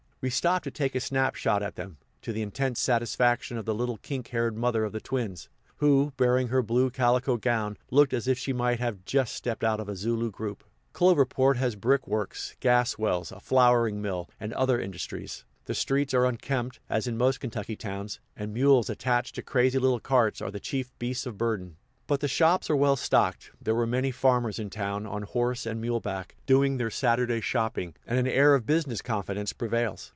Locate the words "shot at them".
1.33-1.97